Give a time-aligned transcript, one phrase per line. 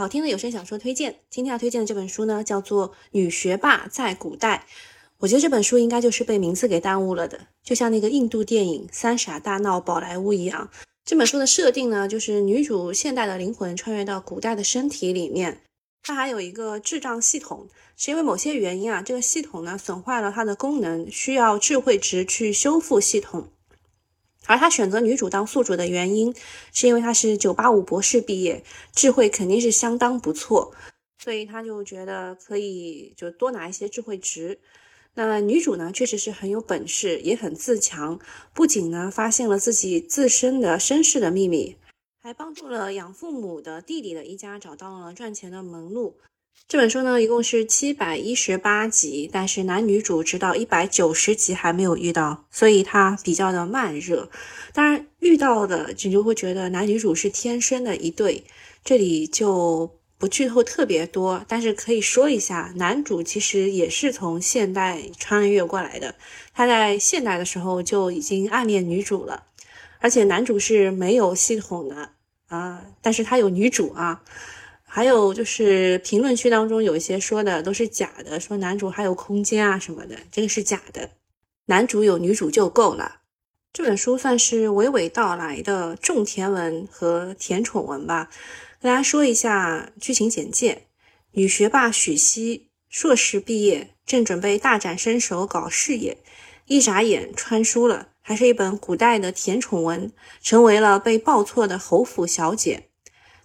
[0.00, 4.64] 好听的有声小说推荐，今天要推荐的这本书呢，叫做《女学霸在古代》。
[5.18, 10.70] 我觉得这本书应该就是被名字给耽误了的，就像那个印度电影《三傻大闹宝莱坞》一样。
[11.04, 15.60] 这本书的设定呢，就是女主现代的灵魂穿越到古代的身体里面，
[16.02, 23.50] 它还有一个智障系统，是因为某些原因啊，这个系统呢损坏了它的功能，需要智慧值去修复系统。
[24.50, 26.34] 而他选择女主当宿主的原因，
[26.72, 30.74] 是因为他是九八五博士毕业，智慧肯定是相当不错，
[31.22, 34.58] 所以他就觉得可以就多拿一些智慧值。
[35.14, 38.18] 那女主呢，确实是很有本事，也很自强，
[38.52, 41.76] 不仅呢发现了自己自身的身世的秘密，
[42.20, 46.16] 还帮助了养父母的弟弟的一家找到了赚钱的门路。
[46.68, 54.30] 这本书呢，一共是七百一十八集，但是男女主直到一百九十集还没有遇到，所以它比较的慢热。
[54.72, 58.44] 当然，遇到的你就会觉得男女主是天生的一对，
[58.84, 66.14] 这里就不剧透特别多，但是可以说一下，男主其实也是从现代穿越过来的，
[66.54, 69.42] 他在现代的时候就已经暗恋女主了，
[69.98, 72.10] 而且男主是没有系统的
[72.46, 74.22] 啊，但是他有女主啊。
[74.92, 81.10] 还有就是评论区当中有一些说的都是假的，说男主还有空间啊什么的，这个是假的，
[81.66, 83.20] 男主有女主就够了。
[83.72, 88.30] 这本书算是娓娓道来的种田文和甜宠文吧。
[88.80, 90.88] 跟大家说一下剧情简介：
[91.34, 96.18] 女学霸许熙硕士毕业，正准备大展身手搞事业，
[96.66, 100.10] 一眨眼穿书了，还是一本古代的甜宠文，
[100.42, 102.89] 成为了被报错的侯府小姐。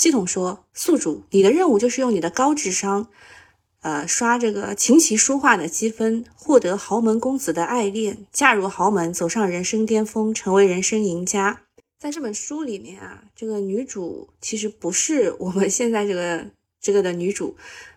[0.00, 3.08] 系统说：“宿主，你的任务就是用你的高智商，
[3.82, 11.64] 呃，刷这个琴棋书画的积分，获得豪门公子的爱恋，嫁入豪门，走上人生巅峰，成为人生赢家。”
[12.00, 16.46] 在这本书里面啊，这个女主其实不是我们现在这个
[16.80, 17.54] 这个的女主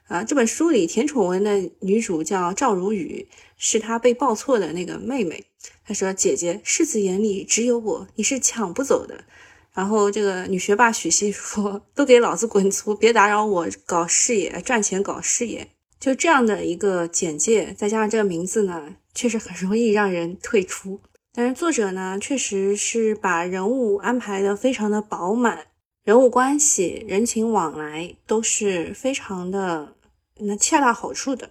[0.10, 0.26] 啊。
[0.26, 5.46] 这本书里甜宠文的女主叫赵如雨，是她被报错的那个妹妹。
[5.88, 9.24] 她说：“姐姐，世子眼里只有我，你是抢不走的。”
[9.74, 15.68] 然后这个女学霸许昕说：“都给老子滚粗，别打扰我搞事业、赚钱、搞事业。”
[16.00, 21.00] 就这样的一个简介，再加上这个名字呢，确实很容易让人退出。
[21.34, 25.66] 但是作者呢，确实是把人物安排的非常的饱满，
[26.04, 29.96] 人物关系、人情往来都是非常的
[30.40, 31.50] 那恰到好处的。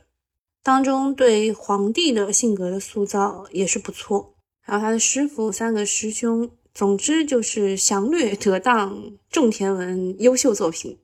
[0.62, 6.48] 当中对皇帝的性格的塑造也是不错，还有他的师傅三个师兄。
[6.74, 10.98] 总之就是详略得当，种田文优秀作品。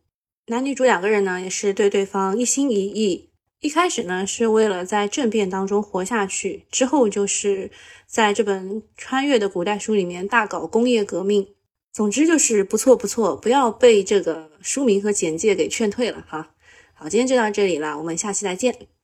[0.46, 3.28] 男女主两个人呢，也是对对方一心一意。
[3.60, 7.70] 一开始呢，是为了在政变当中活下去；之后就是
[8.06, 11.48] 在这本穿越的古代书里面大搞工业革命。
[11.92, 16.54] 总之就是不错不错，不要被这个书名和简介给劝退了哈。
[16.94, 18.97] 好，今天就到这里了，我们下期再见。